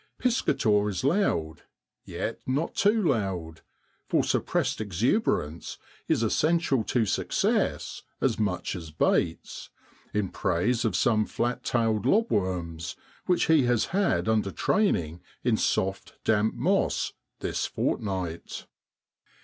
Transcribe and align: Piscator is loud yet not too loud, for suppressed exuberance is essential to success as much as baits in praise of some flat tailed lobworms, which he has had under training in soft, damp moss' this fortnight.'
Piscator 0.17 0.89
is 0.89 1.03
loud 1.03 1.61
yet 2.05 2.39
not 2.47 2.73
too 2.73 3.03
loud, 3.03 3.61
for 4.09 4.23
suppressed 4.23 4.81
exuberance 4.81 5.77
is 6.07 6.23
essential 6.23 6.83
to 6.85 7.05
success 7.05 8.01
as 8.19 8.39
much 8.39 8.75
as 8.75 8.89
baits 8.89 9.69
in 10.11 10.29
praise 10.29 10.85
of 10.85 10.95
some 10.95 11.23
flat 11.27 11.63
tailed 11.63 12.07
lobworms, 12.07 12.95
which 13.27 13.45
he 13.45 13.65
has 13.65 13.85
had 13.93 14.27
under 14.27 14.49
training 14.49 15.21
in 15.43 15.55
soft, 15.55 16.17
damp 16.23 16.55
moss' 16.55 17.13
this 17.41 17.67
fortnight.' 17.67 18.65